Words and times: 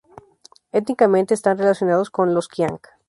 Étnicamente 0.73 1.35
están 1.35 1.59
relacionados 1.59 2.09
con 2.09 2.33
los 2.33 2.47
qiang. 2.47 2.79